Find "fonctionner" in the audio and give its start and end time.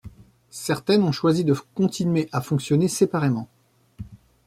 2.41-2.87